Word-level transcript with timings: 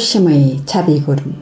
수월심의 0.00 0.62
자비구름 0.64 1.34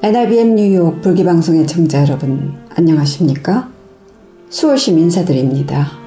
NRBM 0.00 0.54
뉴욕 0.54 1.00
불기방송의 1.02 1.66
청자 1.66 2.02
여러분 2.02 2.54
안녕하십니까? 2.76 3.68
수월심 4.48 4.98
인사드립니다. 4.98 6.01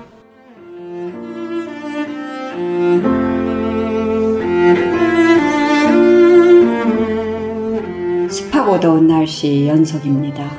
습하고 8.75 8.79
더운 8.79 9.07
날씨 9.07 9.67
연속입니다. 9.67 10.49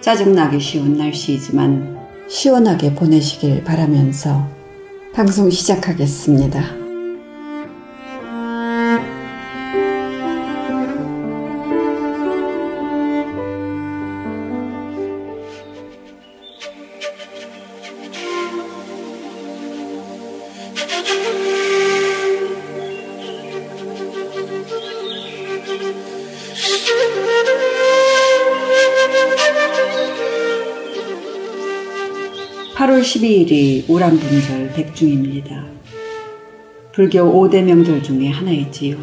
짜증나기 0.00 0.60
쉬운 0.60 0.96
날씨이지만 0.96 1.96
시원하게 2.28 2.94
보내시길 2.94 3.64
바라면서 3.64 4.46
방송 5.12 5.50
시작하겠습니다. 5.50 6.85
12일이 33.06 33.88
우람분절 33.88 34.72
백중입니다. 34.74 35.64
불교 36.92 37.20
5대 37.20 37.62
명절 37.62 38.02
중에 38.02 38.28
하나이지요. 38.28 38.96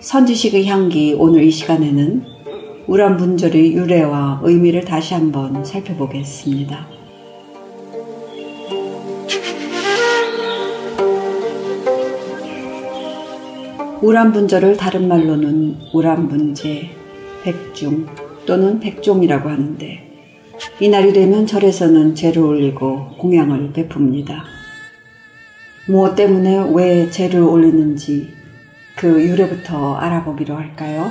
선지식의 0.00 0.66
향기 0.66 1.14
오늘 1.18 1.44
이 1.44 1.50
시간에는 1.50 2.24
우람분절의 2.86 3.74
유래와 3.74 4.40
의미를 4.44 4.82
다시 4.82 5.12
한번 5.12 5.62
살펴보겠습니다. 5.62 6.88
우람분절을 14.00 14.78
다른 14.78 15.06
말로는 15.06 15.76
우람분제, 15.92 16.90
백중 17.44 18.06
또는 18.46 18.80
백종이라고 18.80 19.50
하는데 19.50 20.11
이 20.82 20.88
날이 20.88 21.12
되면 21.12 21.46
절에서는 21.46 22.16
제를 22.16 22.42
올리고 22.42 23.10
공양을 23.16 23.72
베풉니다. 23.72 24.42
무엇 25.86 26.16
때문에 26.16 26.72
왜 26.74 27.08
제를 27.08 27.40
올리는지 27.40 28.34
그 28.96 29.24
유래부터 29.24 29.94
알아보기로 29.94 30.56
할까요? 30.56 31.08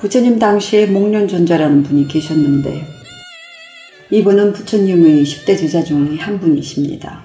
부처님 0.00 0.38
당시에 0.38 0.88
목련존자라는 0.88 1.82
분이 1.82 2.06
계셨는데 2.08 2.86
이분은 4.10 4.52
부처님의 4.52 5.24
10대 5.24 5.56
제자 5.56 5.82
중의 5.82 6.18
한 6.18 6.38
분이십니다. 6.38 7.22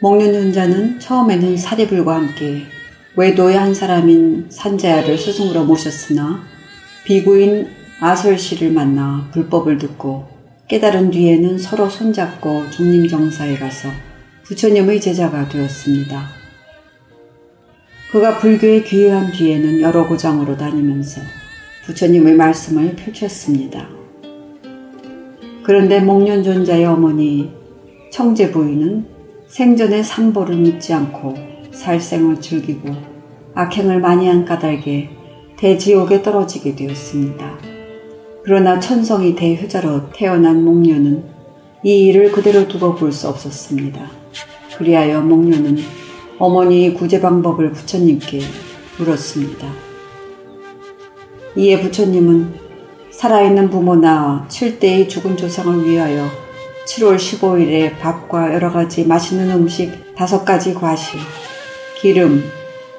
목련존자는 0.00 1.00
처음에는 1.00 1.56
사대불과 1.56 2.14
함께 2.14 2.64
외도의 3.16 3.56
한 3.56 3.72
사람인 3.72 4.46
산자야를 4.50 5.16
스승으로 5.16 5.64
모셨으나 5.64 6.42
비구인 7.06 7.66
아설 7.98 8.38
씨를 8.38 8.72
만나 8.72 9.30
불법을 9.32 9.78
듣고 9.78 10.28
깨달은 10.68 11.12
뒤에는 11.12 11.56
서로 11.58 11.88
손잡고 11.88 12.68
중림정사에 12.70 13.56
가서 13.56 13.88
부처님의 14.44 15.00
제자가 15.00 15.48
되었습니다. 15.48 16.28
그가 18.10 18.38
불교에 18.38 18.82
귀회한 18.82 19.32
뒤에는 19.32 19.80
여러 19.80 20.06
고장으로 20.06 20.58
다니면서 20.58 21.22
부처님의 21.86 22.34
말씀을 22.34 22.96
펼쳤습니다. 22.96 23.88
그런데 25.62 26.00
목련존자의 26.00 26.84
어머니 26.84 27.50
청제 28.12 28.50
부인은 28.50 29.06
생전에 29.48 30.02
삼보를 30.02 30.56
믿지 30.56 30.92
않고 30.92 31.55
살생을 31.76 32.40
즐기고 32.40 32.94
악행을 33.54 34.00
많이 34.00 34.28
한 34.28 34.44
까닭에 34.44 35.10
대지옥에 35.56 36.22
떨어지게 36.22 36.74
되었습니다. 36.74 37.58
그러나 38.44 38.78
천성이 38.80 39.34
대효자로 39.34 40.10
태어난 40.10 40.64
목녀는 40.64 41.24
이 41.82 42.06
일을 42.06 42.32
그대로 42.32 42.66
두고 42.66 42.94
볼 42.94 43.12
수 43.12 43.28
없었습니다. 43.28 44.00
그리하여 44.76 45.20
목녀는 45.22 45.78
어머니의 46.38 46.94
구제 46.94 47.20
방법을 47.20 47.72
부처님께 47.72 48.40
물었습니다. 48.98 49.66
이에 51.56 51.80
부처님은 51.80 52.54
살아있는 53.10 53.70
부모나 53.70 54.46
7대의 54.48 55.08
죽은 55.08 55.36
조상을 55.38 55.88
위하여 55.88 56.26
7월 56.86 57.16
15일에 57.16 57.98
밥과 57.98 58.52
여러 58.54 58.70
가지 58.70 59.06
맛있는 59.06 59.50
음식 59.50 60.14
다섯 60.14 60.44
가지 60.44 60.74
과실, 60.74 61.18
기름, 62.06 62.40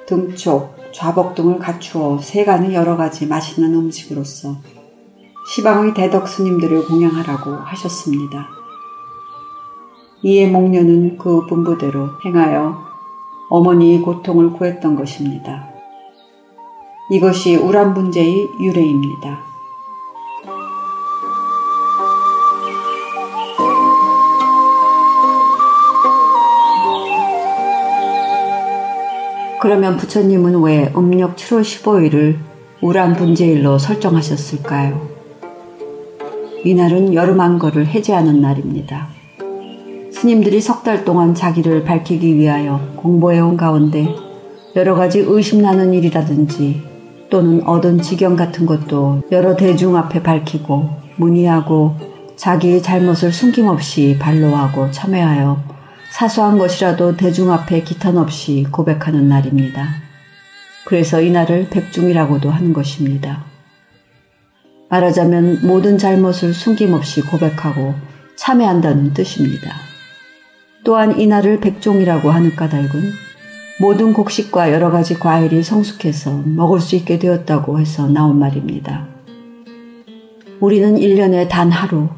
등촉, 0.06 0.76
좌복 0.92 1.34
등을 1.34 1.60
갖추어 1.60 2.20
세간의 2.20 2.76
여러 2.76 2.98
가지 2.98 3.26
맛있는 3.26 3.74
음식으로서 3.74 4.58
시방의 5.50 5.94
대덕 5.94 6.28
스님들을 6.28 6.88
공양하라고 6.88 7.52
하셨습니다. 7.52 8.50
이에 10.24 10.48
목녀는 10.48 11.18
그 11.18 11.46
분부대로 11.46 12.10
행하여 12.26 12.84
어머니의 13.50 14.02
고통을 14.02 14.52
구했던 14.52 14.98
것입니다. 14.98 15.70
이것이 17.10 17.56
우란 17.56 17.94
문제의 17.94 18.50
유래입니다. 18.60 19.40
그러면 29.62 29.98
부처님은 29.98 30.62
왜 30.62 30.92
음력 30.96 31.36
7월 31.36 31.62
15일을 31.62 32.38
우란 32.82 33.16
분제일로 33.16 33.80
설정하셨을까요? 33.80 35.08
이날은 36.64 37.14
여름 37.14 37.40
한거를 37.42 37.88
해제하는 37.88 38.40
날입니다. 38.42 39.08
스님들이 40.12 40.62
석 40.62 40.84
달 40.84 41.04
동안 41.06 41.34
자기를 41.34 41.84
밝히기 41.84 42.36
위하여 42.36 42.80
공부해온 42.96 43.58
가운데 43.58 44.08
여러 44.76 44.96
가지 44.96 45.20
의심나는 45.20 45.94
일이라든지 45.94 46.82
또는 47.30 47.62
얻은 47.68 48.02
지경 48.02 48.36
같은 48.36 48.66
것도 48.66 49.24
여러 49.32 49.56
대중 49.56 49.96
앞에 49.98 50.24
밝히고 50.24 50.90
문의하고 51.18 51.96
자기의 52.36 52.82
잘못을 52.84 53.32
숨김없이 53.32 54.18
반로하고 54.20 54.92
참회하여 54.92 55.77
사소한 56.18 56.58
것이라도 56.58 57.16
대중 57.16 57.52
앞에 57.52 57.84
기탄 57.84 58.18
없이 58.18 58.66
고백하는 58.72 59.30
날입니다. 59.30 59.88
그래서 60.84 61.22
이 61.22 61.30
날을 61.30 61.68
백중이라고도 61.70 62.50
하는 62.50 62.74
것입니다. 62.74 63.46
말하자면 64.90 65.60
모든 65.62 66.00
잘못을 66.00 66.56
숨김없이 66.56 67.22
고백하고 67.22 67.94
참회한다는 68.36 69.14
뜻입니다. 69.14 69.76
또한 70.84 71.20
이 71.20 71.28
날을 71.28 71.60
백종이라고 71.60 72.32
하는 72.32 72.56
까닭은 72.56 73.12
모든 73.80 74.14
곡식과 74.14 74.74
여러 74.74 74.90
가지 74.90 75.20
과일이 75.20 75.62
성숙해서 75.62 76.42
먹을 76.46 76.80
수 76.80 76.96
있게 76.96 77.20
되었다고 77.20 77.80
해서 77.80 78.08
나온 78.08 78.40
말입니다. 78.40 79.08
우리는 80.62 80.96
1년에 80.96 81.48
단 81.48 81.70
하루 81.70 82.10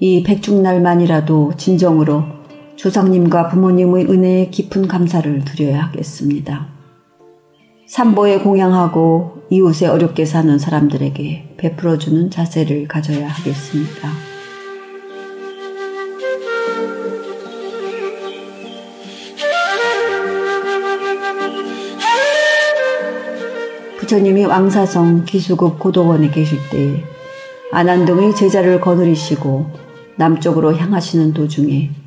이 0.00 0.24
백중날만이라도 0.24 1.52
진정으로 1.56 2.35
조상님과 2.76 3.48
부모님의 3.48 4.04
은혜에 4.06 4.50
깊은 4.50 4.86
감사를 4.86 5.44
드려야 5.44 5.84
하겠습니다. 5.84 6.68
삼보에 7.86 8.38
공양하고 8.40 9.44
이웃에 9.48 9.86
어렵게 9.86 10.24
사는 10.24 10.58
사람들에게 10.58 11.54
베풀어주는 11.56 12.30
자세를 12.30 12.86
가져야 12.86 13.28
하겠습니다. 13.28 14.10
부처님이 23.98 24.44
왕사성 24.44 25.24
기수급 25.24 25.78
고도원에 25.78 26.30
계실 26.30 26.58
때 26.70 27.02
안한동의 27.72 28.34
제자를 28.34 28.80
거느리시고 28.80 29.66
남쪽으로 30.16 30.76
향하시는 30.76 31.32
도중에 31.32 32.05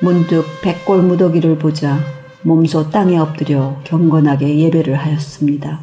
문득 0.00 0.44
백골 0.62 1.02
무더기를 1.02 1.58
보자 1.58 1.98
몸소 2.42 2.90
땅에 2.90 3.18
엎드려 3.18 3.76
경건하게 3.84 4.58
예배를 4.60 4.94
하였습니다. 4.94 5.80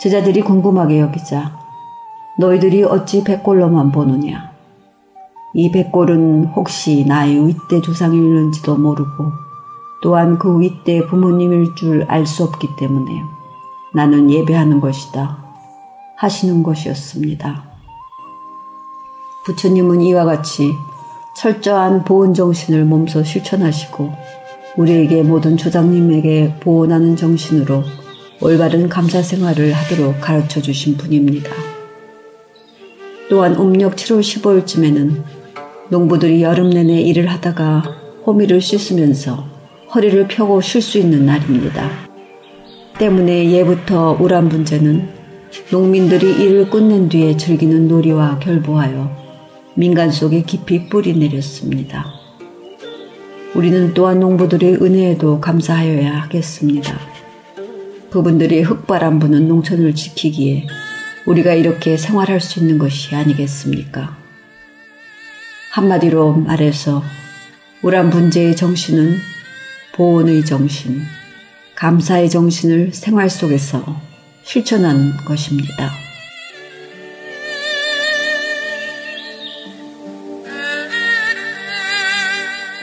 제자들이 0.00 0.42
궁금하게 0.42 1.00
여기자 1.00 1.58
너희들이 2.38 2.84
어찌 2.84 3.24
백골로만 3.24 3.90
보느냐? 3.92 4.52
이 5.54 5.70
백골은 5.70 6.46
혹시 6.56 7.04
나의 7.04 7.46
윗대 7.46 7.80
조상일는지도 7.82 8.76
모르고 8.76 9.32
또한 10.02 10.38
그 10.38 10.60
윗대 10.60 11.06
부모님일 11.06 11.74
줄 11.74 12.06
알 12.08 12.24
수 12.26 12.44
없기 12.44 12.68
때문에 12.78 13.12
나는 13.94 14.30
예배하는 14.30 14.80
것이다. 14.80 15.38
하시는 16.16 16.62
것이었습니다. 16.62 17.64
부처님은 19.44 20.00
이와 20.02 20.24
같이 20.24 20.72
철저한 21.36 22.04
보온 22.04 22.34
정신을 22.34 22.84
몸소 22.84 23.24
실천하시고 23.24 24.12
우리에게 24.76 25.22
모든 25.22 25.56
조장님에게 25.56 26.54
보온하는 26.60 27.16
정신으로 27.16 27.82
올바른 28.40 28.88
감사 28.88 29.22
생활을 29.22 29.72
하도록 29.72 30.20
가르쳐 30.20 30.60
주신 30.60 30.96
분입니다. 30.96 31.50
또한 33.28 33.54
음력 33.56 33.96
7월 33.96 34.20
15일쯤에는 34.20 35.22
농부들이 35.88 36.42
여름 36.42 36.70
내내 36.70 37.00
일을 37.02 37.28
하다가 37.28 37.82
호미를 38.26 38.60
씻으면서 38.60 39.46
허리를 39.94 40.26
펴고 40.28 40.60
쉴 40.60 40.80
수 40.80 40.98
있는 40.98 41.26
날입니다. 41.26 41.90
때문에 42.98 43.50
예부터 43.50 44.16
우란 44.20 44.48
분제는 44.48 45.08
농민들이 45.70 46.30
일을 46.30 46.70
끝낸 46.70 47.08
뒤에 47.08 47.36
즐기는 47.36 47.88
놀이와 47.88 48.38
결부하여 48.38 49.21
민간 49.74 50.10
속에 50.10 50.42
깊이 50.42 50.88
뿌리 50.88 51.14
내렸습니다. 51.14 52.04
우리는 53.54 53.94
또한 53.94 54.20
농부들의 54.20 54.82
은혜에도 54.82 55.40
감사하여야 55.40 56.22
하겠습니다. 56.22 56.98
그분들이 58.10 58.60
흙바람 58.60 59.18
부는 59.18 59.48
농촌을 59.48 59.94
지키기에 59.94 60.66
우리가 61.26 61.54
이렇게 61.54 61.96
생활할 61.96 62.40
수 62.40 62.60
있는 62.60 62.78
것이 62.78 63.14
아니겠습니까? 63.14 64.16
한마디로 65.70 66.34
말해서 66.34 67.02
우란 67.80 68.10
분제의 68.10 68.54
정신은 68.56 69.16
보온의 69.94 70.44
정신, 70.44 71.00
감사의 71.74 72.28
정신을 72.28 72.92
생활 72.92 73.30
속에서 73.30 74.00
실천하는 74.42 75.16
것입니다. 75.24 75.90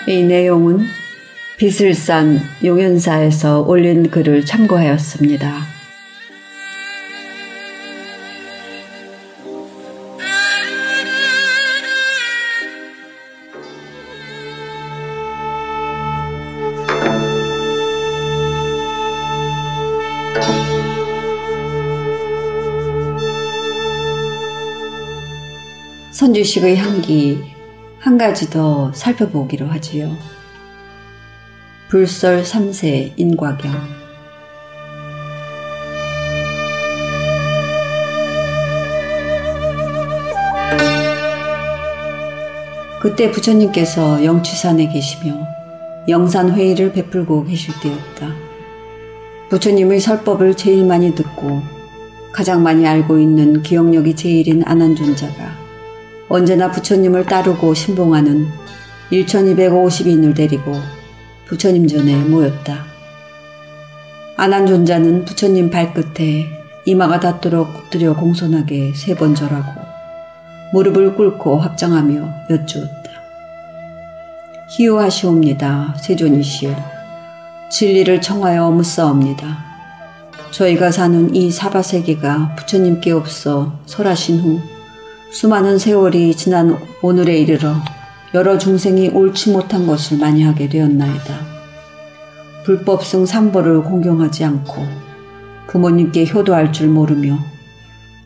이 0.09 0.23
내용은 0.23 0.79
비슬산 1.57 2.39
용연사에서 2.63 3.61
올린 3.61 4.09
글을 4.09 4.43
참고하였습니다. 4.43 5.61
선주식의 26.09 26.77
향기 26.77 27.58
한 27.99 28.17
가지 28.17 28.49
더 28.49 28.93
살펴보기로 28.93 29.67
하지요. 29.67 30.15
불설 31.89 32.43
3세 32.43 33.11
인과경 33.17 33.73
그때 43.01 43.31
부처님께서 43.31 44.23
영취산에 44.23 44.87
계시며 44.87 45.45
영산 46.07 46.51
회의를 46.51 46.93
베풀고 46.93 47.45
계실 47.45 47.73
때였다. 47.81 48.33
부처님의 49.49 49.99
설법을 49.99 50.55
제일 50.55 50.85
많이 50.85 51.13
듣고 51.15 51.61
가장 52.31 52.63
많이 52.63 52.87
알고 52.87 53.19
있는 53.19 53.61
기억력이 53.61 54.15
제일인 54.15 54.63
안한존자가 54.65 55.58
언제나 56.29 56.69
부처님을 56.71 57.25
따르고 57.25 57.73
신봉하는 57.73 58.47
1250인을 59.11 60.35
데리고 60.35 60.75
부처님 61.47 61.87
전에 61.87 62.15
모였다. 62.15 62.85
안한존자는 64.37 65.25
부처님 65.25 65.69
발끝에 65.71 66.45
이마가 66.85 67.19
닿도록 67.19 67.75
엎드려 67.75 68.15
공손하게 68.15 68.93
세 68.95 69.15
번 69.15 69.33
절하고 69.35 69.81
무릎을 70.73 71.15
꿇고 71.15 71.57
합장하며 71.59 72.29
여쭈었다. 72.51 73.09
희유하시옵니다. 74.69 75.95
세존이시여. 75.99 76.75
진리를 77.71 78.21
청하여 78.21 78.69
묻사옵니다. 78.69 79.65
저희가 80.51 80.91
사는 80.91 81.33
이 81.33 81.49
사바세계가 81.51 82.55
부처님께 82.55 83.11
없어 83.11 83.79
설하신 83.87 84.39
후 84.39 84.59
수많은 85.31 85.77
세월이 85.77 86.35
지난 86.35 86.75
오늘에 87.03 87.37
이르러 87.37 87.75
여러 88.33 88.57
중생이 88.57 89.09
옳지 89.09 89.51
못한 89.51 89.85
것을 89.85 90.17
많이 90.17 90.41
하게 90.43 90.67
되었나이다. 90.67 91.35
불법승 92.65 93.27
삼보를 93.27 93.83
공경하지 93.83 94.43
않고 94.43 94.87
부모님께 95.67 96.25
효도할 96.33 96.73
줄 96.73 96.87
모르며 96.87 97.37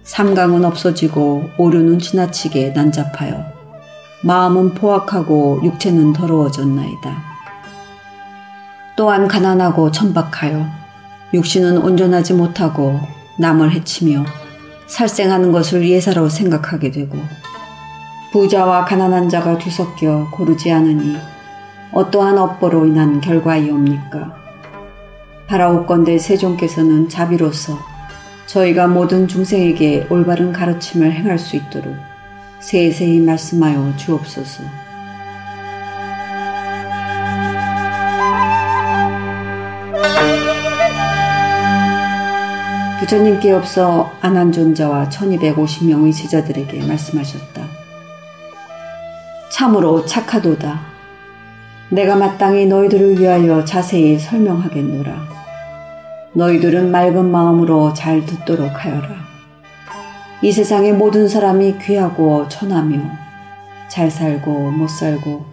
삼강은 0.03 0.63
없어지고 0.63 1.49
오류는 1.57 1.99
지나치게 1.99 2.69
난잡하여 2.69 3.51
마음은 4.21 4.73
포악하고 4.73 5.59
육체는 5.61 6.13
더러워졌나이다. 6.13 7.21
또한 8.95 9.27
가난하고 9.27 9.91
천박하여 9.91 10.65
육신은 11.33 11.79
온전하지 11.79 12.33
못하고 12.33 13.01
남을 13.39 13.73
해치며 13.73 14.23
살생하는 14.93 15.51
것을 15.51 15.89
예사로 15.89 16.29
생각하게 16.29 16.91
되고 16.91 17.17
부자와 18.31 18.85
가난한 18.85 19.27
자가 19.27 19.57
뒤섞여 19.57 20.29
고르지 20.31 20.71
않으니 20.71 21.17
어떠한 21.91 22.37
업보로 22.37 22.85
인한 22.85 23.19
결과이옵니까? 23.19 24.35
바라옵건대 25.47 26.19
세종께서는 26.19 27.09
자비로서 27.09 27.79
저희가 28.45 28.87
모든 28.87 29.27
중생에게 29.27 30.07
올바른 30.11 30.53
가르침을 30.53 31.11
행할 31.11 31.39
수 31.39 31.55
있도록 31.55 31.95
세세히 32.59 33.19
말씀하여 33.19 33.95
주옵소서. 33.97 34.63
부처님께 43.03 43.51
없어 43.51 44.09
안한존자와 44.21 45.09
1250명의 45.09 46.15
제자들에게 46.15 46.85
말씀하셨다. 46.85 47.61
참으로 49.51 50.05
착하도다. 50.05 50.79
내가 51.89 52.15
마땅히 52.15 52.65
너희들을 52.65 53.19
위하여 53.19 53.65
자세히 53.65 54.17
설명하겠노라. 54.17 55.13
너희들은 56.31 56.91
맑은 56.91 57.29
마음으로 57.29 57.93
잘 57.93 58.25
듣도록 58.25 58.85
하여라. 58.85 59.09
이 60.41 60.53
세상의 60.53 60.93
모든 60.93 61.27
사람이 61.27 61.79
귀하고 61.79 62.47
천하며 62.47 63.01
잘 63.89 64.09
살고 64.09 64.71
못 64.71 64.87
살고 64.87 65.43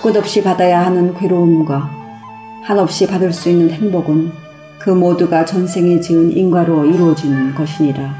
끝없이 0.00 0.44
받아야 0.44 0.86
하는 0.86 1.12
괴로움과 1.18 1.90
한없이 2.62 3.08
받을 3.08 3.32
수 3.32 3.50
있는 3.50 3.70
행복은 3.70 4.43
그 4.84 4.90
모두가 4.90 5.46
전생에 5.46 5.98
지은 5.98 6.36
인과로 6.36 6.84
이루어지는 6.84 7.54
것이니라. 7.54 8.14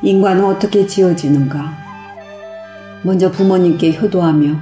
인과는 0.00 0.42
어떻게 0.46 0.86
지어지는가? 0.86 1.70
먼저 3.02 3.30
부모님께 3.30 3.98
효도하며 3.98 4.56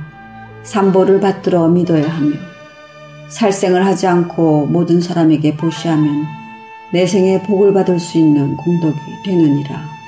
삼보를 0.64 1.20
받들어 1.20 1.68
믿어야 1.68 2.08
하며 2.08 2.32
살생을 3.28 3.86
하지 3.86 4.08
않고 4.08 4.66
모든 4.66 5.00
사람에게 5.00 5.56
보시하면 5.56 6.24
내 6.92 7.06
생에 7.06 7.40
복을 7.44 7.72
받을 7.72 8.00
수 8.00 8.18
있는 8.18 8.56
공덕이 8.56 8.98
되느니라. 9.24 9.99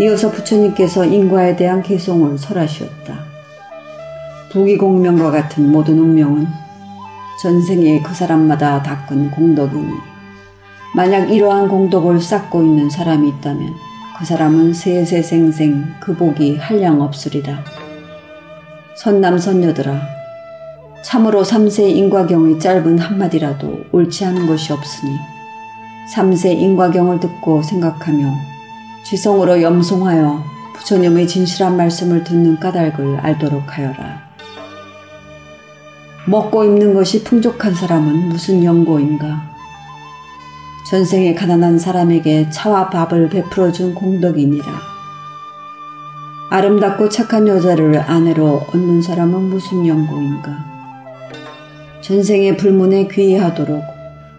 이어서 0.00 0.30
부처님께서 0.30 1.04
인과에 1.04 1.54
대한 1.54 1.82
개송을 1.82 2.36
설하시었다. 2.36 3.14
부기공명과 4.50 5.30
같은 5.30 5.70
모든 5.70 5.98
운명은 5.98 6.46
전생에 7.40 8.02
그 8.02 8.14
사람마다 8.14 8.82
닦은 8.82 9.30
공덕이니 9.30 9.92
만약 10.96 11.30
이러한 11.30 11.68
공덕을 11.68 12.20
쌓고 12.20 12.62
있는 12.62 12.90
사람이 12.90 13.28
있다면 13.28 13.74
그 14.18 14.24
사람은 14.24 14.74
세세생생 14.74 15.94
그 16.00 16.16
복이 16.16 16.56
한량 16.56 17.00
없으리라. 17.00 17.64
선남선녀들아 18.96 20.00
참으로 21.02 21.44
삼세 21.44 21.88
인과경의 21.90 22.58
짧은 22.58 22.98
한마디라도 22.98 23.84
옳지 23.92 24.24
않은 24.24 24.46
것이 24.46 24.72
없으니 24.72 25.12
삼세 26.12 26.52
인과경을 26.52 27.20
듣고 27.20 27.62
생각하며 27.62 28.53
지성으로 29.04 29.60
염송하여 29.60 30.42
부처님의 30.74 31.28
진실한 31.28 31.76
말씀을 31.76 32.24
듣는 32.24 32.58
까닭을 32.58 33.18
알도록 33.20 33.76
하여라. 33.76 34.24
먹고 36.26 36.64
입는 36.64 36.94
것이 36.94 37.22
풍족한 37.22 37.74
사람은 37.74 38.30
무슨 38.30 38.64
연고인가? 38.64 39.54
전생에 40.88 41.34
가난한 41.34 41.78
사람에게 41.78 42.48
차와 42.48 42.88
밥을 42.88 43.28
베풀어 43.28 43.70
준 43.72 43.94
공덕이니라. 43.94 44.64
아름답고 46.50 47.10
착한 47.10 47.46
여자를 47.46 47.98
아내로 47.98 48.66
얻는 48.72 49.02
사람은 49.02 49.50
무슨 49.50 49.86
연고인가? 49.86 50.64
전생의 52.00 52.56
불문에 52.56 53.08
귀의하도록 53.08 53.82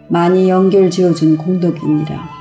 많이 0.07 0.49
연결 0.49 0.89
지어준 0.89 1.37
공덕이니라. 1.37 2.34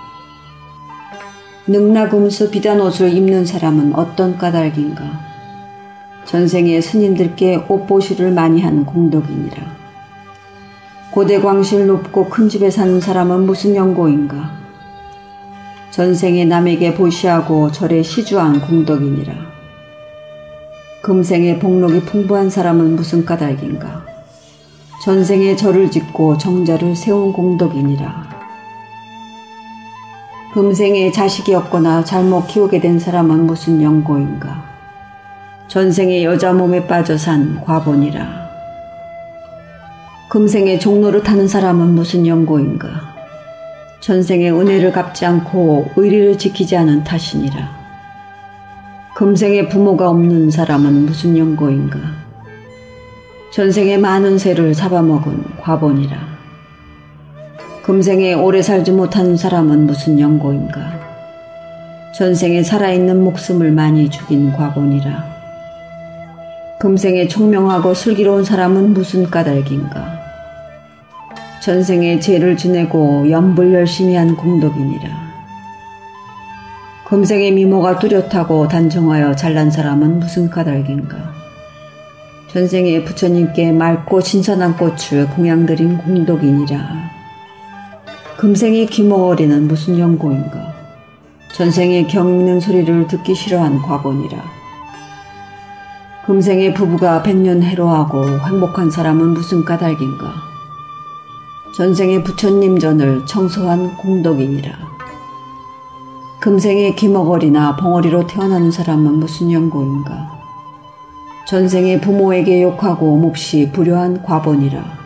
능나금수 1.67 2.51
비단 2.51 2.79
옷을 2.79 3.11
입는 3.15 3.47
사람은 3.47 3.95
어떤 3.95 4.37
까닭인가? 4.37 5.03
전생에 6.27 6.83
스님들께 6.83 7.65
옷보시를 7.69 8.33
많이 8.33 8.61
한 8.61 8.85
공덕이니라. 8.85 9.63
고대 11.11 11.41
광실 11.41 11.87
높고 11.87 12.29
큰 12.29 12.51
집에 12.51 12.71
사는 12.71 13.01
사람은 13.01 13.47
무슨 13.47 13.75
연고인가? 13.75 14.51
전생에 15.91 16.45
남에게 16.45 16.93
보시하고 16.93 17.73
절에 17.73 18.03
시주한 18.03 18.61
공덕이니라. 18.61 19.33
금생에 21.01 21.59
복록이 21.59 22.01
풍부한 22.01 22.51
사람은 22.51 22.95
무슨 22.95 23.25
까닭인가? 23.25 24.05
전생에 25.03 25.57
절을 25.57 25.91
짓고 25.91 26.37
정자를 26.37 26.95
세운 26.95 27.33
공덕이니라. 27.33 28.34
금생에 30.55 31.11
자식이 31.11 31.53
없거나 31.53 32.05
잘못 32.05 32.47
키우게 32.47 32.79
된 32.79 33.01
사람은 33.01 33.45
무슨 33.45 33.83
연고인가? 33.83 34.65
전생에 35.67 36.23
여자 36.23 36.53
몸에 36.53 36.87
빠져 36.87 37.19
산 37.19 37.61
과본이라. 37.65 38.45
금생에 40.29 40.79
종로를 40.79 41.25
타는 41.25 41.49
사람은 41.49 41.97
무슨 41.97 42.25
연고인가? 42.25 42.89
전생에 43.99 44.49
은혜를 44.51 44.93
갚지 44.93 45.27
않고 45.27 45.91
의리를 45.97 46.39
지키지 46.39 46.77
않은 46.77 47.03
탓이니라. 47.03 47.71
금생에 49.17 49.69
부모가 49.69 50.09
없는 50.09 50.53
사람은 50.53 51.07
무슨 51.07 51.37
연고인가? 51.37 51.99
전생에 53.53 53.99
많은 53.99 54.39
새를 54.39 54.73
잡아먹은 54.73 55.57
과본이라. 55.61 56.34
금생에 57.85 58.33
오래 58.33 58.63
살지 58.63 58.93
못한 58.93 59.37
사람은 59.37 59.87
무슨 59.87 60.19
연고인가? 60.19 60.81
전생에 62.15 62.63
살아있는 62.63 63.23
목숨을 63.23 63.73
많이 63.73 64.09
죽인 64.09 64.53
과본이라. 64.53 65.23
금생에 66.81 67.29
총명하고 67.29 67.93
슬기로운 67.93 68.43
사람은 68.43 68.95
무슨 68.95 69.29
까닭인가? 69.29 70.19
전생에 71.61 72.21
죄를 72.21 72.57
지내고 72.57 73.31
연불 73.31 73.75
열심히 73.75 74.15
한 74.15 74.35
공덕이니라. 74.35 75.11
금생의 77.07 77.53
미모가 77.53 77.99
뚜렷하고 77.99 78.67
단정하여 78.67 79.37
잘난 79.37 79.71
사람은 79.71 80.21
무슨 80.21 80.49
까닭인가. 80.49 81.19
전생에 82.51 83.05
부처님께 83.05 83.73
맑고 83.73 84.23
신선한 84.23 84.79
꽃을 84.79 85.29
공양드린 85.37 85.99
공덕이니라. 85.99 87.14
금생의 88.45 88.89
귀머거리는 88.89 89.69
무슨 89.69 89.99
연고인가. 89.99 90.75
전생에 91.55 92.07
경 92.07 92.29
있는 92.29 92.61
소리를 92.61 93.07
듣기 93.07 93.35
싫어한 93.35 93.81
과거니라. 93.81 94.37
금생의 96.27 96.75
부부가 96.75 97.23
백년 97.23 97.63
해로하고 97.63 98.23
행복한 98.41 98.91
사람은 98.91 99.29
무슨 99.29 99.65
까닭인가. 99.65 100.35
전생의 101.75 102.23
부처님 102.23 102.79
전을 102.79 103.25
청소한 103.25 103.97
공덕이니라. 103.97 104.73
금생의 106.41 106.97
기머거리나 106.97 107.77
벙어리로 107.77 108.27
태어나는 108.27 108.71
사람은 108.71 109.21
무슨 109.21 109.53
연고인가. 109.53 110.39
전생의 111.49 112.03
부모에게 112.03 112.63
욕하고 112.63 113.17
몹시 113.17 113.71
불효한 113.73 114.23
과본이라. 114.23 115.04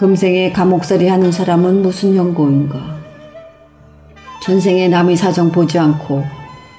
금생에 0.00 0.50
감옥살이 0.52 1.08
하는 1.08 1.30
사람은 1.30 1.82
무슨 1.82 2.16
연고인가. 2.16 2.96
전생에 4.42 4.88
남의 4.88 5.14
사정 5.14 5.52
보지 5.52 5.78
않고 5.78 6.24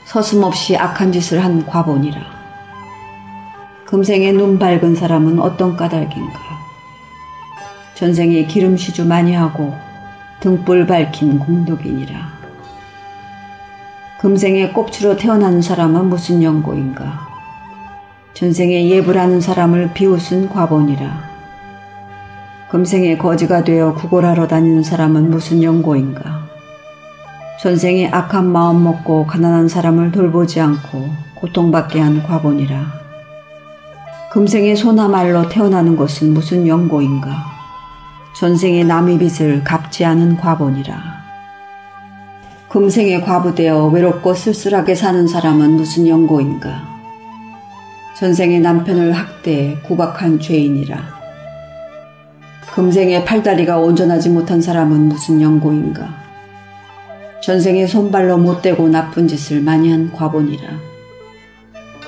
서슴없이 0.08 0.76
악한 0.76 1.12
짓을 1.12 1.44
한 1.44 1.64
과본이라. 1.68 2.20
금생에 3.86 4.32
눈 4.32 4.58
밝은 4.58 4.96
사람은 4.96 5.40
어떤 5.40 5.78
까닭인가. 5.78 6.40
전생에 7.94 8.46
기름시주 8.48 9.06
많이 9.06 9.36
하고 9.36 9.76
등불 10.40 10.88
밝힌 10.88 11.38
공덕이니라. 11.38 12.16
금생에 14.20 14.70
꼽추로 14.70 15.18
태어난 15.18 15.62
사람은 15.62 16.10
무슨 16.10 16.42
연고인가? 16.42 17.28
전생에 18.34 18.90
예불하는 18.90 19.42
사람을 19.42 19.94
비웃은 19.94 20.50
과본이라. 20.50 21.31
금생에 22.72 23.18
거지가 23.18 23.66
되어 23.66 23.94
구걸하러 23.96 24.48
다니는 24.48 24.82
사람은 24.82 25.30
무슨 25.30 25.62
연고인가? 25.62 26.48
전생에 27.60 28.08
악한 28.08 28.50
마음 28.50 28.86
먹고 28.86 29.28
가난한 29.28 29.68
사람을 29.68 30.14
돌보지 30.14 30.62
않고 30.62 31.10
고통받게 31.36 32.00
한 32.00 32.24
과본이라. 32.24 33.02
금생에 34.32 34.74
소나 34.76 35.10
말로 35.10 35.50
태어나는 35.50 35.98
것은 35.98 36.34
무슨 36.34 36.66
연고인가? 36.66 37.44
전생의 38.38 38.86
남의 38.86 39.20
빚을 39.20 39.66
갚지 39.66 40.06
않은 40.06 40.38
과본이라. 40.38 40.98
금생에 42.70 43.20
과부되어 43.20 43.88
외롭고 43.88 44.34
쓸쓸하게 44.34 44.96
사는 44.96 45.28
사람은 45.28 45.72
무슨 45.72 46.08
연고인가. 46.08 46.88
전생의 48.18 48.62
남편을 48.62 49.12
학대해 49.12 49.76
구박한 49.82 50.40
죄인이라. 50.40 51.21
금생에 52.74 53.26
팔다리가 53.26 53.80
온전하지 53.80 54.30
못한 54.30 54.62
사람은 54.62 55.10
무슨 55.10 55.42
연고인가. 55.42 56.08
전생에 57.44 57.86
손발로 57.86 58.38
못되고 58.38 58.88
나쁜 58.88 59.28
짓을 59.28 59.60
많이 59.60 59.92
한 59.92 60.10
과본이라. 60.14 60.64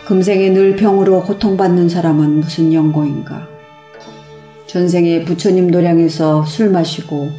금생에 0.05 0.51
늘 0.51 0.77
병으로 0.77 1.23
고통받는 1.23 1.89
사람은 1.89 2.39
무슨 2.39 2.71
연고인가. 2.71 3.45
전생에 4.67 5.25
부처님 5.25 5.69
도량에서 5.69 6.45
술 6.45 6.69
마시고 6.69 7.29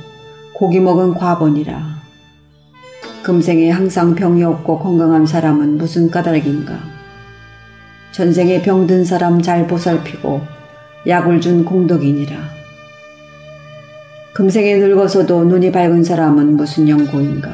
고기 0.52 0.78
먹은 0.78 1.14
과본이라. 1.14 1.94
금생에 3.22 3.70
항상 3.70 4.14
병이 4.14 4.44
없고 4.44 4.80
건강한 4.80 5.24
사람은 5.24 5.78
무슨 5.78 6.10
까닭인가. 6.10 6.78
전생에 8.12 8.60
병든 8.60 9.06
사람 9.06 9.40
잘 9.40 9.66
보살피고 9.66 10.42
약을 11.06 11.40
준 11.40 11.64
공덕이니라. 11.64 12.63
금생에 14.34 14.78
늙어서도 14.78 15.44
눈이 15.44 15.70
밝은 15.70 16.02
사람은 16.02 16.56
무슨 16.56 16.88
연고인가. 16.88 17.52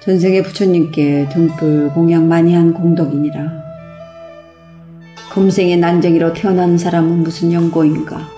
전생에 0.00 0.42
부처님께 0.42 1.28
등불 1.28 1.90
공양 1.90 2.26
많이 2.26 2.52
한 2.52 2.74
공덕이니라. 2.74 3.62
금생에 5.32 5.76
난쟁이로 5.76 6.32
태어난 6.32 6.76
사람은 6.76 7.22
무슨 7.22 7.52
연고인가. 7.52 8.28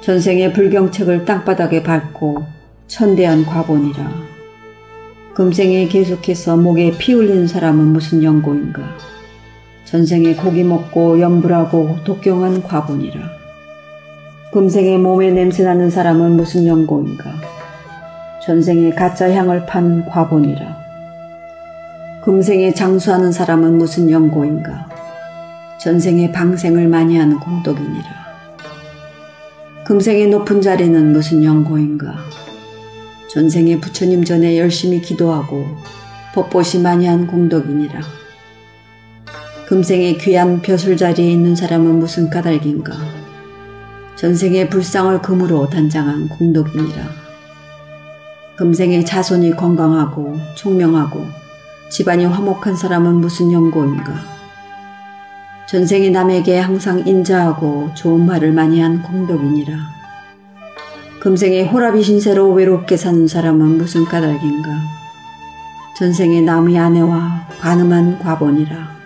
전생의 0.00 0.54
불경책을 0.54 1.26
땅바닥에 1.26 1.82
밟고 1.82 2.46
천대한 2.86 3.44
과본이라. 3.44 4.10
금생에 5.34 5.88
계속해서 5.88 6.56
목에 6.56 6.96
피 6.96 7.12
흘리는 7.12 7.46
사람은 7.46 7.88
무슨 7.88 8.22
연고인가. 8.22 8.80
전생에 9.84 10.36
고기 10.36 10.64
먹고 10.64 11.20
염불하고 11.20 11.98
독경한 12.04 12.62
과본이라. 12.62 13.39
금생에 14.52 14.98
몸에 14.98 15.30
냄새나는 15.30 15.90
사람은 15.90 16.32
무슨 16.32 16.66
연고인가. 16.66 17.32
전생에 18.44 18.90
가짜 18.90 19.32
향을 19.32 19.64
판 19.64 20.04
과본이라. 20.06 20.76
금생에 22.24 22.74
장수하는 22.74 23.30
사람은 23.30 23.78
무슨 23.78 24.10
연고인가. 24.10 24.88
전생에 25.78 26.32
방생을 26.32 26.88
많이 26.88 27.16
하는 27.16 27.38
공덕이니라. 27.38 28.04
금생의 29.84 30.30
높은 30.30 30.60
자리는 30.60 31.12
무슨 31.12 31.44
연고인가? 31.44 32.16
전생에 33.32 33.78
부처님 33.78 34.24
전에 34.24 34.58
열심히 34.58 35.00
기도하고 35.00 35.64
법보시 36.34 36.80
많이 36.80 37.06
한 37.06 37.28
공덕이니라. 37.28 38.00
금생에 39.68 40.14
귀한 40.14 40.60
벼슬 40.60 40.96
자리에 40.96 41.30
있는 41.30 41.54
사람은 41.54 42.00
무슨 42.00 42.28
까닭인가. 42.28 43.19
전생에 44.20 44.68
불상을 44.68 45.22
금으로 45.22 45.70
단장한 45.70 46.28
공덕이니라. 46.28 47.02
금생에 48.58 49.02
자손이 49.02 49.56
건강하고 49.56 50.36
총명하고 50.56 51.24
집안이 51.90 52.26
화목한 52.26 52.76
사람은 52.76 53.14
무슨 53.14 53.50
연고인가. 53.50 54.12
전생에 55.70 56.10
남에게 56.10 56.58
항상 56.58 56.98
인자하고 57.08 57.92
좋은 57.94 58.26
말을 58.26 58.52
많이 58.52 58.82
한 58.82 59.02
공덕이니라. 59.02 59.74
금생에 61.20 61.62
호라비 61.62 62.02
신세로 62.02 62.52
외롭게 62.52 62.98
사는 62.98 63.26
사람은 63.26 63.78
무슨 63.78 64.04
까닭인가. 64.04 64.70
전생에 65.96 66.42
남의 66.42 66.78
아내와 66.78 67.46
관음한 67.58 68.18
과본이라. 68.18 68.99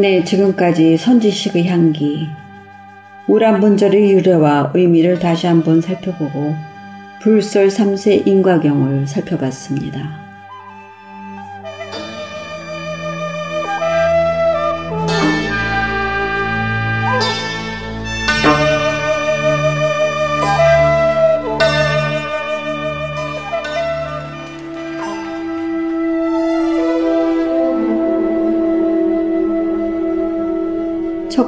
네, 0.00 0.24
지금까지 0.24 0.96
선지식의 0.96 1.68
향기, 1.68 2.30
우란 3.26 3.60
분절의 3.60 4.12
유래와 4.12 4.72
의미를 4.72 5.18
다시 5.18 5.46
한번 5.46 5.82
살펴보고 5.82 6.54
불설 7.20 7.68
3세 7.68 8.26
인과경을 8.26 9.06
살펴봤습니다. 9.06 10.29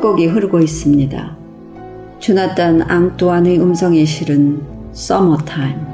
첫 0.03 0.09
곡이 0.09 0.27
흐르고 0.27 0.59
있습니다. 0.59 1.37
주나단 2.19 2.83
앙뚜안의 2.91 3.61
음성에 3.61 4.05
실은 4.05 4.61
jumping 4.93 5.92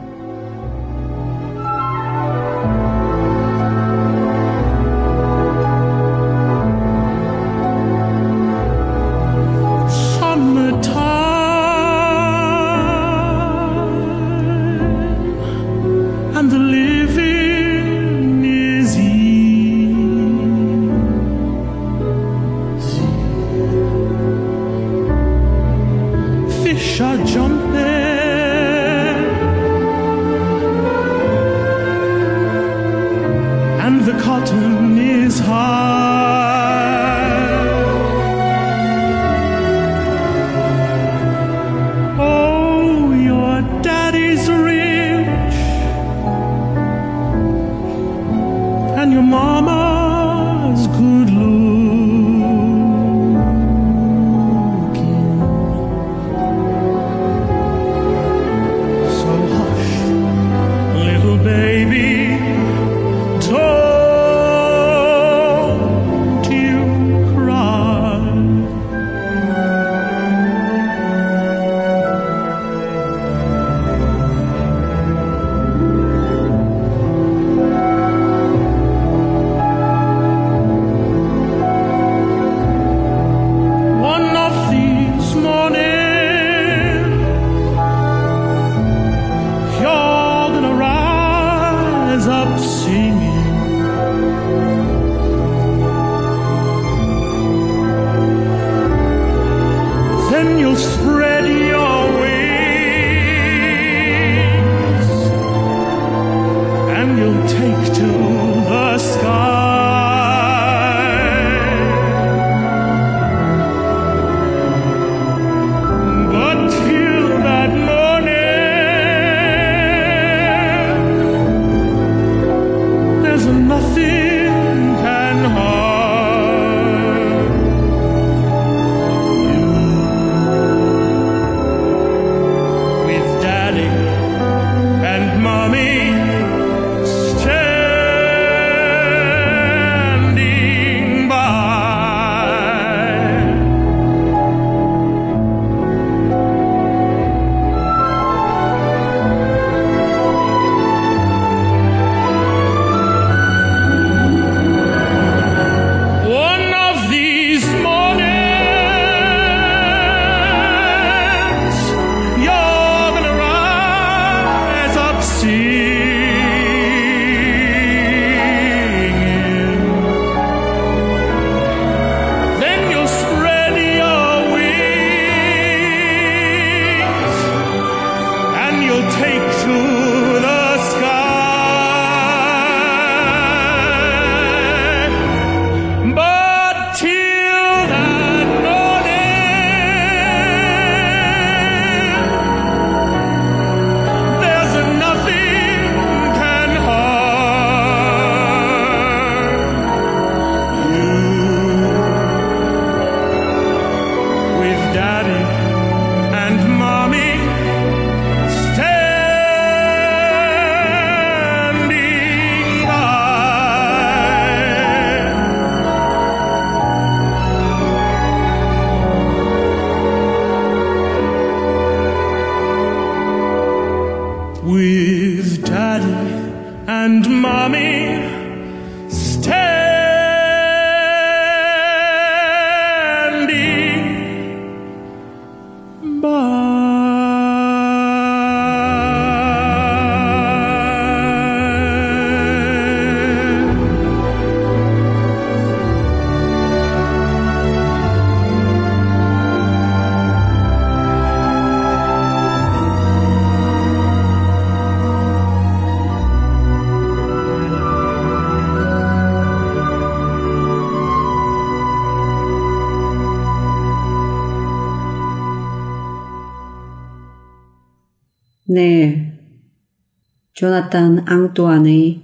조나탄 270.58 271.22
앙뚜안의 271.24 272.20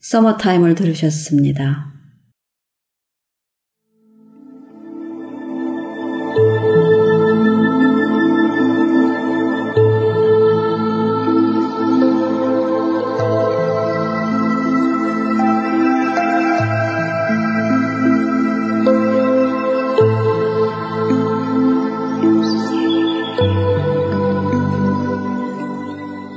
서머타임을 0.00 0.74
들으셨습니다. 0.74 1.92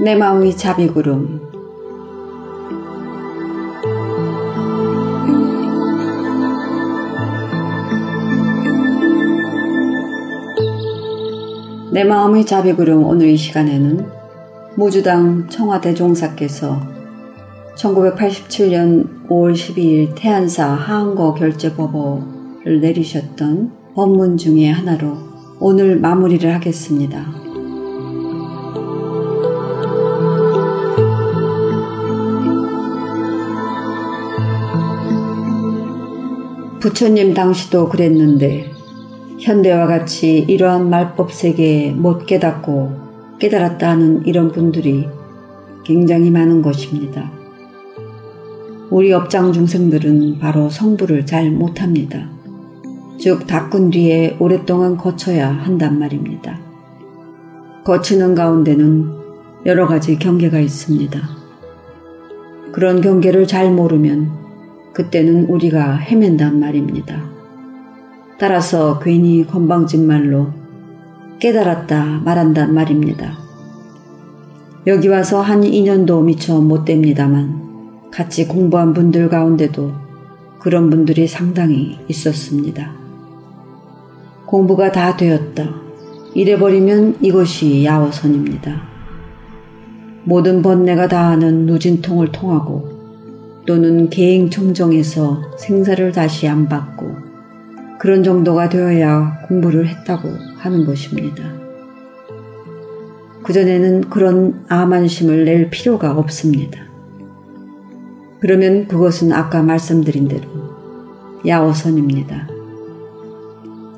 내 0.04 0.16
마음의 0.16 0.58
자비구름 0.58 1.37
내 11.98 12.04
마음의 12.04 12.46
자비구름 12.46 13.04
오늘 13.06 13.30
이 13.30 13.38
시간에는 13.38 14.06
무주당 14.76 15.48
청와대 15.50 15.96
종사께서 15.96 16.80
1987년 17.76 19.28
5월 19.28 19.56
12일 19.56 20.14
태안사 20.16 20.68
하항거 20.68 21.34
결재법어를 21.34 22.82
내리셨던 22.82 23.72
법문 23.96 24.38
중의 24.38 24.72
하나로 24.72 25.18
오늘 25.60 26.00
마무리를 26.00 26.54
하겠습니다. 26.54 27.26
부처님 36.80 37.34
당시도 37.34 37.90
그랬는데 37.90 38.77
현대와 39.48 39.88
같이 39.88 40.40
이러한 40.40 40.90
말법 40.90 41.32
세계에 41.32 41.92
못 41.92 42.26
깨닫고 42.26 43.38
깨달았다 43.40 43.92
하는 43.92 44.26
이런 44.26 44.52
분들이 44.52 45.08
굉장히 45.86 46.30
많은 46.30 46.62
것입니다. 46.62 47.32
우리 48.90 49.14
업장 49.14 49.54
중생들은 49.54 50.40
바로 50.40 50.70
성부를 50.70 51.26
잘 51.26 51.50
못합니다. 51.50 52.30
즉 53.18 53.48
닦은 53.48 53.92
뒤에 53.92 54.36
오랫동안 54.38 54.98
거쳐야 54.98 55.48
한단 55.50 55.98
말입니다. 55.98 56.60
거치는 57.86 58.36
가운데는 58.36 59.10
여러 59.66 59.88
가지 59.88 60.20
경계가 60.20 60.60
있습니다. 60.60 61.22
그런 62.74 63.00
경계를 63.00 63.48
잘 63.48 63.72
모르면 63.72 64.30
그때는 64.92 65.46
우리가 65.46 65.96
헤맨단 65.96 66.60
말입니다. 66.60 67.37
따라서 68.40 69.00
괜히 69.00 69.46
건방진 69.48 70.06
말로 70.06 70.48
깨달았다 71.40 72.22
말한단 72.24 72.74
말입니다. 72.74 73.38
여기 74.86 75.08
와서 75.08 75.42
한 75.42 75.62
2년도 75.62 76.24
미처 76.24 76.62
못 76.62 76.86
됩니다만 76.86 78.10
같이 78.12 78.48
공부한 78.48 78.94
분들 78.94 79.30
가운데도 79.30 79.92
그런 80.60 80.90
분들이 80.90 81.28
상당히 81.28 82.00
있었습니다. 82.08 82.94
공부가 84.46 84.92
다 84.92 85.18
되었다. 85.18 85.70
이래버리면 86.34 87.18
이것이 87.22 87.84
야어선입니다. 87.84 88.82
모든 90.24 90.62
번뇌가 90.62 91.08
다하는 91.08 91.66
누진통을 91.66 92.32
통하고 92.32 93.64
또는 93.66 94.10
계행청정에서 94.10 95.58
생사를 95.58 96.12
다시 96.12 96.48
안 96.48 96.70
받고 96.70 97.27
그런 98.00 98.24
정도가 98.24 98.70
되어야 98.70 99.46
공부를 99.48 99.88
했다고 99.88 100.30
하는 100.58 100.86
것입니다. 100.86 101.44
그전에는 103.44 104.10
그런 104.10 104.66
암안심을 104.68 105.46
낼 105.46 105.70
필요가 105.70 106.12
없습니다. 106.12 106.82
그러면 108.40 108.88
그것은 108.88 109.32
아까 109.32 109.64
말씀드린 109.64 110.28
대로 110.28 110.44
야오선입니다. 111.48 112.50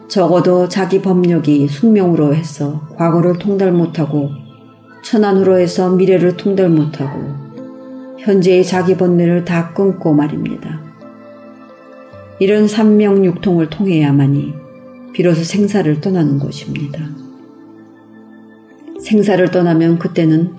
적어도 0.07 0.67
자기 0.67 1.01
법력이 1.01 1.67
숙명으로 1.67 2.33
해서 2.33 2.87
과거를 2.95 3.37
통달 3.37 3.71
못하고 3.71 4.29
천안으로 5.03 5.57
해서 5.57 5.89
미래를 5.89 6.37
통달 6.37 6.69
못하고 6.69 8.17
현재의 8.19 8.63
자기 8.65 8.97
번뇌를 8.97 9.45
다 9.45 9.73
끊고 9.73 10.13
말입니다. 10.13 10.88
이런 12.39 12.67
삼명육통을 12.67 13.69
통해야만이 13.69 14.53
비로소 15.13 15.43
생사를 15.43 15.99
떠나는 15.99 16.39
것입니다. 16.39 17.01
생사를 19.01 19.49
떠나면 19.51 19.99
그때는 19.99 20.53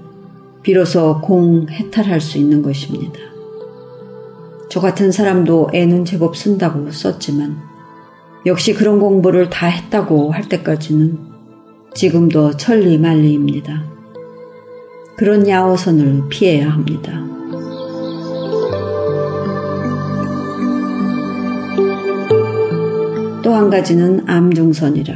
비로소 0.63 1.21
공해탈할 1.23 2.21
수 2.21 2.37
있는 2.37 2.63
것입니다. 2.63 3.19
저 4.69 4.81
같은 4.81 5.11
사람도 5.11 5.71
애는 5.73 6.05
제법 6.05 6.37
쓴다고 6.37 6.91
썼지만 6.91 7.57
역시 8.47 8.75
그런 8.75 9.01
공부를 9.01 9.51
다 9.51 9.67
했다고 9.67 10.33
할 10.33 10.49
때까지는 10.49 11.19
지금도 11.95 12.57
천리만리입니다. 12.57 13.85
그런 15.17 15.49
야호선을 15.49 16.29
피해야 16.29 16.71
합니다. 16.71 17.40
또 23.51 23.57
한 23.57 23.69
가지는 23.69 24.23
암중선이라 24.29 25.13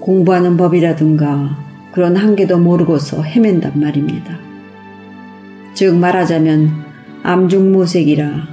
공부하는 0.00 0.56
법이라든가 0.56 1.56
그런 1.92 2.16
한계도 2.16 2.58
모르고서 2.58 3.22
헤맨단 3.22 3.78
말입니다. 3.78 4.36
즉 5.74 5.94
말하자면 5.94 6.72
암중모색이라 7.22 8.48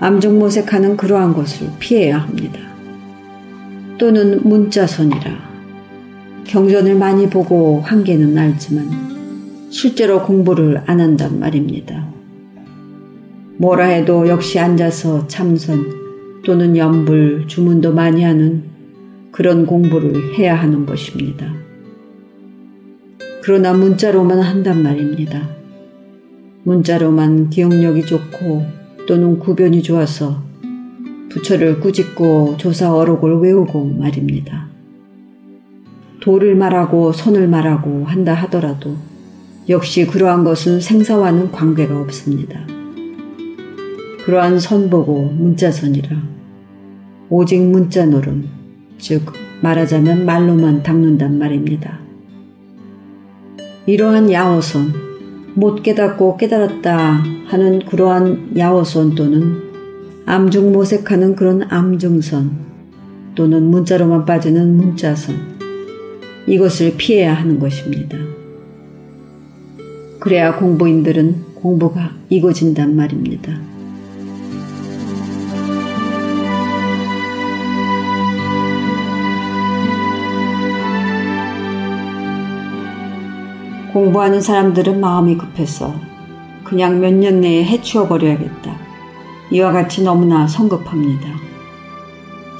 암중모색하는 0.00 0.96
그러한 0.96 1.34
것을 1.34 1.68
피해야 1.78 2.16
합니다. 2.16 2.58
또는 3.98 4.40
문자선이라 4.42 5.32
경전을 6.44 6.94
많이 6.94 7.28
보고 7.28 7.82
한계는 7.84 8.38
알지만 8.38 9.68
실제로 9.68 10.22
공부를 10.22 10.80
안 10.86 10.98
한단 10.98 11.38
말입니다. 11.38 12.06
뭐라 13.58 13.84
해도 13.84 14.26
역시 14.28 14.58
앉아서 14.58 15.26
참선 15.26 15.95
또는 16.46 16.76
연불, 16.76 17.48
주문도 17.48 17.92
많이 17.92 18.22
하는 18.22 18.62
그런 19.32 19.66
공부를 19.66 20.38
해야 20.38 20.54
하는 20.54 20.86
것입니다. 20.86 21.52
그러나 23.42 23.72
문자로만 23.72 24.38
한단 24.38 24.80
말입니다. 24.80 25.48
문자로만 26.62 27.50
기억력이 27.50 28.06
좋고 28.06 28.64
또는 29.08 29.40
구변이 29.40 29.82
좋아서 29.82 30.40
부처를 31.30 31.80
꾸짖고 31.80 32.58
조사 32.58 32.94
어록을 32.94 33.40
외우고 33.40 33.84
말입니다. 33.84 34.68
도를 36.20 36.54
말하고 36.54 37.10
손을 37.10 37.48
말하고 37.48 38.04
한다 38.04 38.34
하더라도 38.34 38.94
역시 39.68 40.06
그러한 40.06 40.44
것은 40.44 40.80
생사와는 40.80 41.50
관계가 41.50 42.00
없습니다. 42.02 42.64
그러한 44.24 44.60
선보고 44.60 45.24
문자선이라 45.36 46.35
오직 47.28 47.60
문자 47.60 48.06
노름, 48.06 48.48
즉 48.98 49.32
말하자면 49.60 50.26
말로만 50.26 50.82
닦는단 50.82 51.38
말입니다. 51.38 51.98
이러한 53.86 54.30
야호선, 54.30 54.92
못 55.54 55.82
깨닫고 55.82 56.36
깨달았다 56.36 57.22
하는 57.46 57.80
그러한 57.86 58.56
야호선 58.56 59.14
또는 59.14 59.62
암중 60.26 60.72
모색하는 60.72 61.34
그런 61.34 61.62
암중선 61.68 62.66
또는 63.34 63.64
문자로만 63.64 64.24
빠지는 64.24 64.76
문자선 64.76 65.56
이것을 66.46 66.94
피해야 66.96 67.34
하는 67.34 67.58
것입니다. 67.58 68.18
그래야 70.20 70.56
공부인들은 70.56 71.54
공부가 71.54 72.12
익어진단 72.28 72.94
말입니다. 72.94 73.75
공부하는 83.96 84.42
사람들은 84.42 85.00
마음이 85.00 85.38
급해서 85.38 85.94
그냥 86.64 87.00
몇 87.00 87.14
년 87.14 87.40
내에 87.40 87.64
해치워 87.64 88.06
버려야겠다. 88.06 88.76
이와 89.50 89.72
같이 89.72 90.02
너무나 90.02 90.46
성급합니다. 90.46 91.26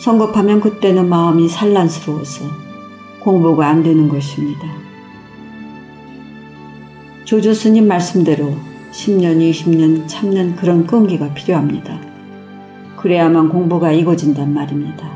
성급하면 0.00 0.62
그때는 0.62 1.10
마음이 1.10 1.46
산란스러워서 1.46 2.46
공부가 3.20 3.68
안 3.68 3.82
되는 3.82 4.08
것입니다. 4.08 4.66
조조 7.26 7.52
스님 7.52 7.86
말씀대로 7.86 8.54
10년, 8.92 9.38
20년 9.38 10.08
참는 10.08 10.56
그런 10.56 10.86
끈기가 10.86 11.34
필요합니다. 11.34 12.00
그래야만 12.96 13.50
공부가 13.50 13.92
익어진단 13.92 14.54
말입니다. 14.54 15.06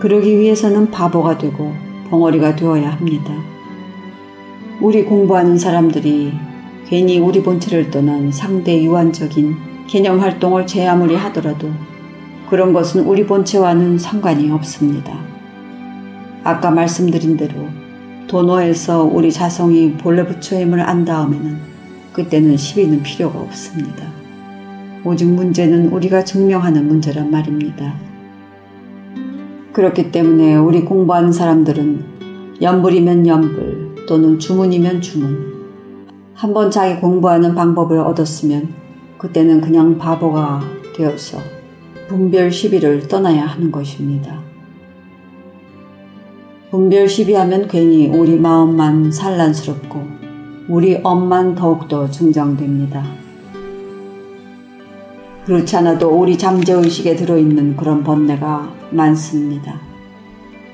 그러기 0.00 0.36
위해서는 0.36 0.90
바보가 0.90 1.38
되고 1.38 1.72
벙어리가 2.10 2.56
되어야 2.56 2.90
합니다. 2.90 3.53
우리 4.84 5.02
공부하는 5.02 5.56
사람들이 5.56 6.34
괜히 6.86 7.18
우리 7.18 7.42
본체를 7.42 7.90
떠난 7.90 8.30
상대 8.30 8.84
유한적인 8.84 9.56
개념 9.86 10.20
활동을 10.20 10.66
제 10.66 10.86
아무리 10.86 11.14
하더라도 11.14 11.70
그런 12.50 12.74
것은 12.74 13.06
우리 13.06 13.24
본체와는 13.24 13.96
상관이 13.96 14.50
없습니다. 14.50 15.18
아까 16.42 16.70
말씀드린 16.70 17.38
대로 17.38 17.54
도노에서 18.26 19.04
우리 19.04 19.32
자성이 19.32 19.92
본래 19.92 20.26
부처임을 20.26 20.82
안 20.82 21.06
다음에는 21.06 21.56
그때는 22.12 22.58
시비는 22.58 23.02
필요가 23.04 23.40
없습니다. 23.40 24.04
오직 25.02 25.24
문제는 25.24 25.92
우리가 25.92 26.24
증명하는 26.24 26.86
문제란 26.86 27.30
말입니다. 27.30 27.94
그렇기 29.72 30.12
때문에 30.12 30.56
우리 30.56 30.82
공부하는 30.84 31.32
사람들은 31.32 32.60
연불이면 32.60 33.26
연불 33.26 33.73
또는 34.06 34.38
주문이면 34.38 35.00
주문 35.00 35.54
한번 36.34 36.70
자기 36.70 37.00
공부하는 37.00 37.54
방법을 37.54 37.98
얻었으면 38.00 38.74
그때는 39.18 39.60
그냥 39.60 39.96
바보가 39.96 40.62
되어서 40.96 41.38
분별 42.08 42.50
시비를 42.50 43.08
떠나야 43.08 43.46
하는 43.46 43.72
것입니다. 43.72 44.42
분별 46.70 47.08
시비하면 47.08 47.68
괜히 47.68 48.08
우리 48.08 48.36
마음만 48.36 49.12
산란스럽고 49.12 50.02
우리 50.68 51.00
엄만 51.02 51.54
더욱더 51.54 52.10
증장됩니다. 52.10 53.04
그렇지 55.46 55.76
않아도 55.76 56.08
우리 56.08 56.36
잠재의식에 56.36 57.16
들어있는 57.16 57.76
그런 57.76 58.02
번뇌가 58.02 58.72
많습니다. 58.90 59.80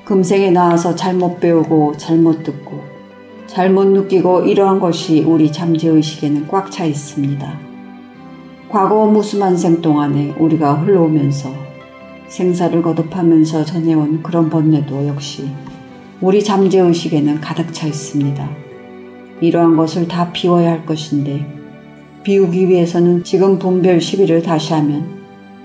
금생에 0.05 0.51
나와서 0.51 0.95
잘못 0.95 1.39
배우고 1.39 1.97
잘못 1.97 2.43
듣고 2.43 2.90
잘못 3.51 3.85
느끼고 3.85 4.43
이러한 4.43 4.79
것이 4.79 5.23
우리 5.23 5.51
잠재의식에는 5.51 6.47
꽉 6.47 6.71
차 6.71 6.85
있습니다. 6.85 7.59
과거 8.69 9.05
무수만 9.07 9.57
생 9.57 9.81
동안에 9.81 10.35
우리가 10.39 10.75
흘러오면서 10.75 11.53
생사를 12.29 12.81
거듭하면서 12.81 13.65
전해온 13.65 14.23
그런 14.23 14.49
번뇌도 14.49 15.05
역시 15.05 15.49
우리 16.21 16.41
잠재의식에는 16.41 17.41
가득 17.41 17.73
차 17.73 17.87
있습니다. 17.87 18.49
이러한 19.41 19.75
것을 19.75 20.07
다 20.07 20.31
비워야 20.31 20.71
할 20.71 20.85
것인데 20.85 21.45
비우기 22.23 22.69
위해서는 22.69 23.25
지금 23.25 23.59
분별 23.59 23.99
시비를 23.99 24.43
다시 24.43 24.71
하면 24.71 25.23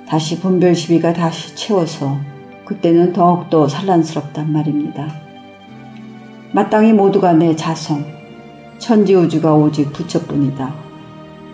다시 0.09 0.41
분별 0.41 0.75
시비가 0.75 1.13
다시 1.13 1.55
채워서 1.55 2.19
그때는 2.65 3.13
더욱더 3.13 3.69
산란스럽단 3.69 4.53
말입니다. 4.53 5.26
마땅히 6.53 6.93
모두가 6.93 7.33
내 7.33 7.55
자성, 7.57 8.05
천지우주가 8.79 9.55
오직 9.55 9.93
부처뿐이다. 9.93 10.75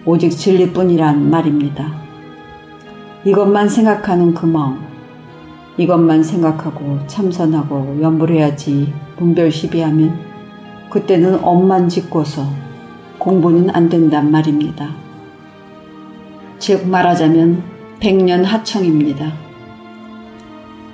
오직 0.05 0.31
진리뿐이란 0.31 1.31
말입니다. 1.31 1.95
이것만 3.25 3.69
생각하는 3.69 4.35
그 4.35 4.47
마음, 4.47 4.81
이것만 5.79 6.23
생각하고 6.23 6.99
참선하고 7.07 7.99
연불해야지 8.03 8.93
분별 9.17 9.51
시비하면 9.51 10.19
그때는 10.91 11.43
엄만 11.43 11.89
짓고서 11.89 12.47
공부는 13.19 13.71
안 13.71 13.89
된단 13.89 14.31
말입니다. 14.31 14.91
즉 16.59 16.87
말하자면 16.87 17.63
백년 18.01 18.45
하청입니다. 18.45 19.33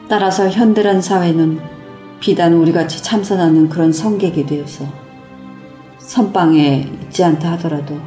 따라서 0.08 0.48
현대란 0.48 1.00
사회는 1.02 1.77
비단 2.20 2.52
우리같이 2.54 3.02
참선하는 3.02 3.68
그런 3.68 3.92
성객이 3.92 4.46
되어서 4.46 4.85
선방에 5.98 6.88
있지 7.02 7.22
않다 7.22 7.52
하더라도 7.52 7.98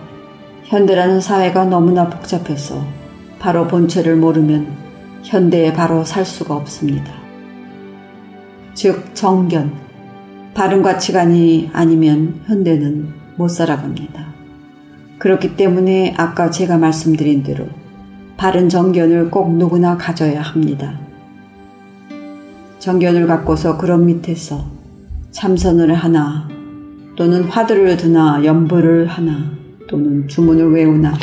현대라는 0.63 1.21
사회가 1.21 1.65
너무나 1.65 2.09
복잡해서 2.09 2.85
바로 3.39 3.67
본체를 3.67 4.15
모르면 4.15 4.67
현대에 5.23 5.73
바로 5.73 6.03
살 6.03 6.25
수가 6.25 6.55
없습니다. 6.55 7.13
즉, 8.73 9.13
정견, 9.13 9.73
바른 10.53 10.81
가치관이 10.81 11.69
아니면 11.73 12.41
현대는 12.47 13.13
못 13.37 13.47
살아갑니다. 13.49 14.33
그렇기 15.19 15.55
때문에 15.55 16.15
아까 16.17 16.49
제가 16.49 16.77
말씀드린 16.77 17.43
대로 17.43 17.67
바른 18.37 18.69
정견을 18.69 19.29
꼭 19.29 19.55
누구나 19.55 19.97
가져야 19.97 20.41
합니다. 20.41 20.99
정견을 22.81 23.27
갖고서 23.27 23.77
그런 23.77 24.07
밑에서 24.07 24.65
참선을 25.29 25.93
하나 25.93 26.49
또는 27.15 27.43
화두를 27.43 27.95
드나 27.95 28.43
연불을 28.43 29.05
하나 29.05 29.51
또는 29.87 30.27
주문을 30.27 30.71
외우나 30.73 31.13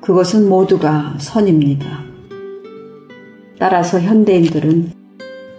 그것은 0.00 0.48
모두가 0.48 1.14
선입니다. 1.18 1.88
따라서 3.58 4.00
현대인들은 4.00 4.92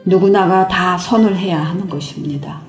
누구나가 0.06 0.70
다 0.70 0.98
선을 0.98 1.36
해야 1.36 1.62
하는 1.62 1.90
것입니다. 1.90 2.62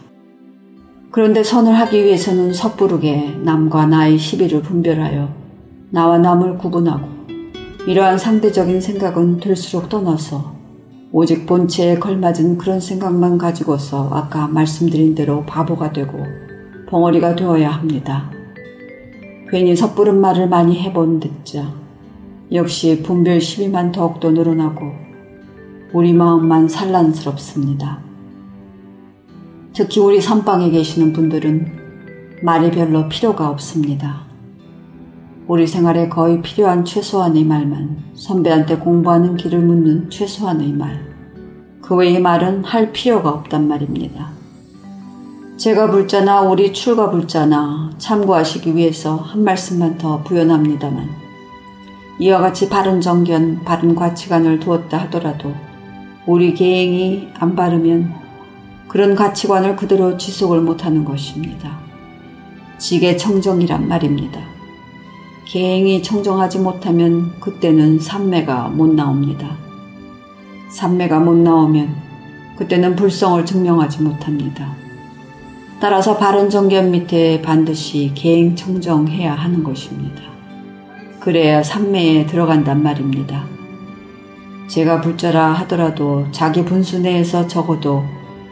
그런데 1.12 1.44
선을 1.44 1.78
하기 1.78 2.04
위해서는 2.04 2.52
섣부르게 2.52 3.36
남과 3.44 3.86
나의 3.86 4.18
시비를 4.18 4.62
분별하여 4.62 5.32
나와 5.90 6.18
남을 6.18 6.58
구분하고 6.58 7.06
이러한 7.86 8.18
상대적인 8.18 8.80
생각은 8.80 9.38
될수록 9.38 9.88
떠나서 9.88 10.57
오직 11.10 11.46
본체에 11.46 11.98
걸맞은 11.98 12.58
그런 12.58 12.80
생각만 12.80 13.38
가지고서 13.38 14.10
아까 14.12 14.46
말씀드린 14.46 15.14
대로 15.14 15.42
바보가 15.46 15.92
되고 15.92 16.18
벙어리가 16.88 17.34
되어야 17.34 17.70
합니다. 17.70 18.30
괜히 19.50 19.74
섣부른 19.74 20.20
말을 20.20 20.48
많이 20.48 20.78
해본 20.78 21.20
듯자 21.20 21.72
역시 22.52 23.02
분별 23.02 23.40
시비만 23.40 23.92
더욱더 23.92 24.30
늘어나고 24.30 24.92
우리 25.94 26.12
마음만 26.12 26.68
산란스럽습니다. 26.68 28.00
특히 29.72 30.00
우리 30.00 30.20
선방에 30.20 30.70
계시는 30.70 31.14
분들은 31.14 32.42
말이 32.42 32.70
별로 32.70 33.08
필요가 33.08 33.48
없습니다. 33.48 34.27
우리 35.48 35.66
생활에 35.66 36.10
거의 36.10 36.42
필요한 36.42 36.84
최소한의 36.84 37.42
말만 37.44 37.96
선배한테 38.12 38.76
공부하는 38.76 39.38
길을 39.38 39.60
묻는 39.60 40.10
최소한의 40.10 40.72
말. 40.72 41.00
그 41.80 41.96
외의 41.96 42.20
말은 42.20 42.64
할 42.64 42.92
필요가 42.92 43.30
없단 43.30 43.66
말입니다. 43.66 44.28
제가 45.56 45.90
불자나 45.90 46.42
우리 46.42 46.74
출가 46.74 47.10
불자나 47.10 47.92
참고하시기 47.96 48.76
위해서 48.76 49.16
한 49.16 49.42
말씀만 49.42 49.96
더 49.96 50.22
부연합니다만 50.22 51.08
이와 52.18 52.40
같이 52.40 52.68
바른 52.68 53.00
정견, 53.00 53.64
바른 53.64 53.94
가치관을 53.94 54.60
두었다 54.60 54.98
하더라도 55.04 55.54
우리 56.26 56.52
계행이 56.52 57.28
안 57.38 57.56
바르면 57.56 58.12
그런 58.86 59.14
가치관을 59.14 59.76
그대로 59.76 60.18
지속을 60.18 60.60
못하는 60.60 61.06
것입니다. 61.06 61.78
지게 62.76 63.16
청정이란 63.16 63.88
말입니다. 63.88 64.57
계행이 65.48 66.02
청정하지 66.02 66.58
못하면 66.58 67.32
그때는 67.40 67.98
삼매가 67.98 68.68
못 68.68 68.94
나옵니다. 68.94 69.56
삼매가 70.68 71.20
못 71.20 71.36
나오면 71.36 71.96
그때는 72.58 72.94
불성을 72.94 73.46
증명하지 73.46 74.02
못합니다. 74.02 74.76
따라서 75.80 76.18
바른 76.18 76.50
정견 76.50 76.90
밑에 76.90 77.40
반드시 77.40 78.12
계행 78.14 78.56
청정해야 78.56 79.32
하는 79.32 79.64
것입니다. 79.64 80.20
그래야 81.18 81.62
삼매에 81.62 82.26
들어간단 82.26 82.82
말입니다. 82.82 83.46
제가 84.66 85.00
불자라 85.00 85.52
하더라도 85.60 86.26
자기 86.30 86.62
분수 86.62 87.00
내에서 87.00 87.46
적어도 87.46 88.04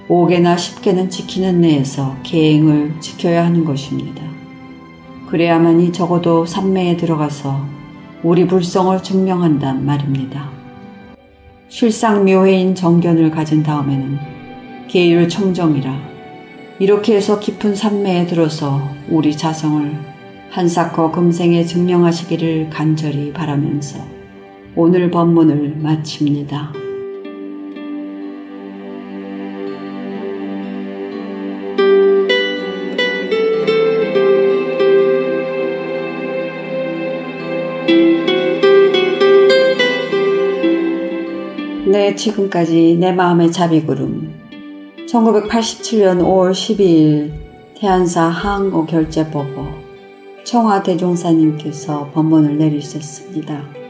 5개나 0.09 0.57
10개는 0.57 1.11
지키는 1.11 1.61
내에서 1.61 2.17
계행을 2.23 2.95
지켜야 3.01 3.45
하는 3.45 3.67
것입니다. 3.67 4.36
그래야만이 5.29 5.93
적어도 5.93 6.47
삼매에 6.47 6.97
들어가서 6.97 7.65
우리 8.23 8.47
불성을 8.47 9.03
증명한단 9.03 9.85
말입니다. 9.85 10.51
실상묘해인 11.69 12.75
정견을 12.75 13.33
가진 13.33 13.63
다음에는 13.63 14.19
계율 14.89 15.29
청정이라 15.29 15.99
이렇게 16.79 17.17
해서 17.17 17.41
깊은 17.41 17.75
산매에 17.75 18.27
들어서 18.27 18.81
우리 19.09 19.37
자성을 19.37 19.93
한사커 20.51 21.11
금생에 21.11 21.65
증명하시기를 21.65 22.71
간절히 22.71 23.33
바라면서 23.33 23.99
오늘 24.77 25.11
법문을 25.11 25.77
마칩니다. 25.79 26.86
지금까지 42.17 42.97
내 42.99 43.13
마음의 43.13 43.53
자비구름 43.53 44.33
1987년 45.09 46.21
5월 46.21 46.51
12일 46.51 47.33
태안사 47.77 48.23
항고 48.23 48.87
결재보고 48.87 49.67
청와 50.45 50.83
대종사님께서 50.83 52.11
법문을 52.13 52.59
내리셨습니다. 52.59 53.86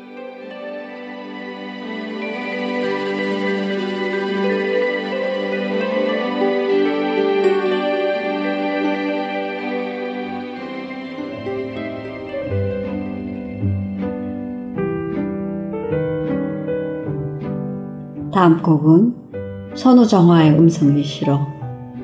다음 18.47 18.63
곡은 18.63 19.75
선우정화의 19.75 20.57
음성이 20.57 21.03
실어 21.03 21.49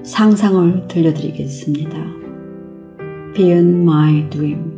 상상을 0.02 0.88
들려드리겠습니다. 0.88 1.96
Beyond 3.32 3.82
My 3.82 4.28
Dream 4.28 4.71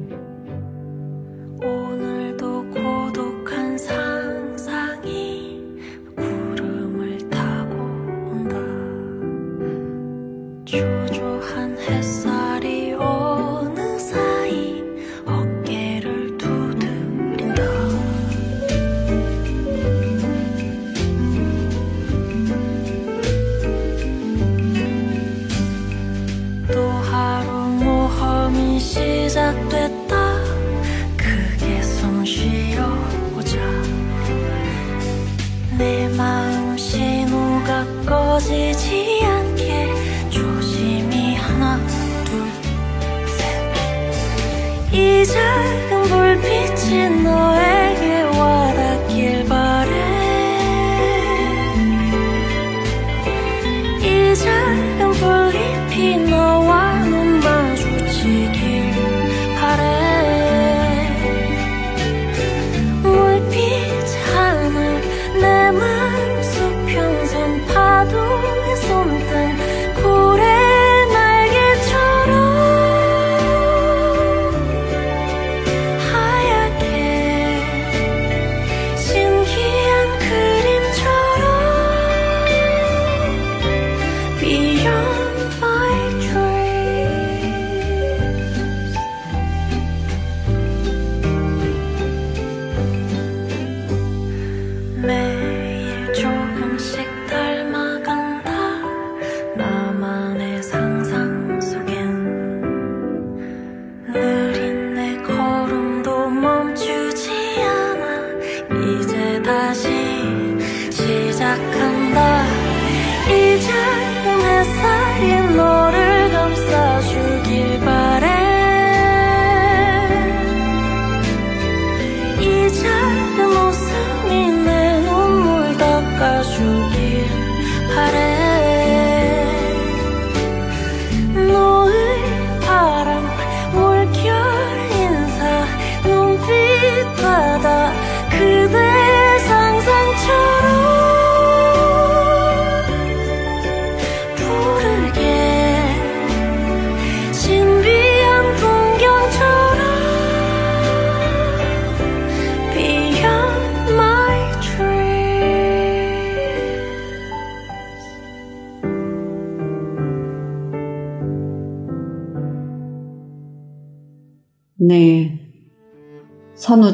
네. 38.40 38.75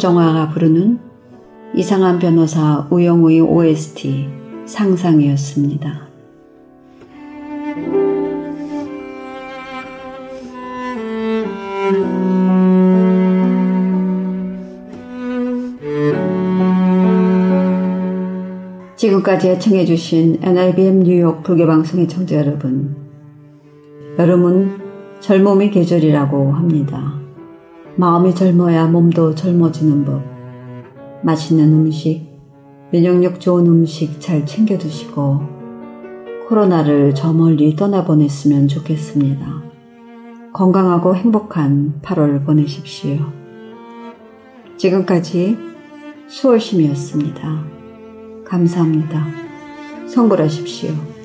선우정화가 0.01 0.49
부르는 0.49 0.99
이상한 1.75 2.19
변호사 2.19 2.87
우영우의 2.91 3.41
OST 3.41 4.29
상상이었습니다. 4.67 6.09
지금까지 18.97 19.51
애청해주신 19.51 20.41
NIBM 20.43 21.01
뉴욕 21.01 21.43
불교방송의 21.43 22.09
청자 22.09 22.37
여러분, 22.37 22.97
여름은 24.19 24.79
젊음의 25.21 25.71
계절이라고 25.71 26.53
합니다. 26.53 27.20
마음이 27.97 28.35
젊어야 28.35 28.87
몸도 28.87 29.35
젊어지는 29.35 30.05
법. 30.05 30.23
맛있는 31.23 31.73
음식, 31.73 32.27
면역력 32.93 33.41
좋은 33.41 33.67
음식 33.67 34.21
잘 34.21 34.47
챙겨 34.47 34.79
드시고 34.79 35.41
코로나를 36.49 37.15
저 37.15 37.33
멀리 37.33 37.77
떠나보냈으면 37.77 38.69
좋겠습니다. 38.69 39.63
건강하고 40.53 41.15
행복한 41.15 42.01
8월 42.03 42.45
보내십시오. 42.45 43.19
지금까지 44.77 45.57
수월심이었습니다. 46.27 47.65
감사합니다. 48.45 49.27
성불하십시오. 50.09 51.20